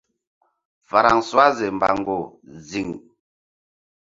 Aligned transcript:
Francoise 0.89 1.65
mbango 1.75 2.15
ziŋ. 2.67 2.87